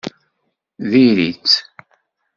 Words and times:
Diri-tt! 0.89 1.55